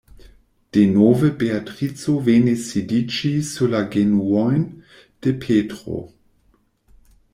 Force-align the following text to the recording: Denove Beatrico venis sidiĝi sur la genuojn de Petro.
Denove 0.75 1.29
Beatrico 1.41 2.15
venis 2.29 2.63
sidiĝi 2.69 3.31
sur 3.51 3.71
la 3.75 3.83
genuojn 3.97 4.65
de 5.27 5.35
Petro. 5.45 6.01